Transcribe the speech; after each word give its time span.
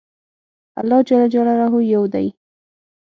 الله 0.79 0.99
ج 1.07 1.11
يو 1.93 2.03
دی 2.13 2.25